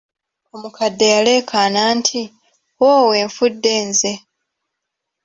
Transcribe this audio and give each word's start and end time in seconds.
Omukadde 0.55 1.05
yaleekaana 1.15 1.81
nti:"woowe 1.97 3.17
nfudde 3.27 3.73
nze" 3.87 4.11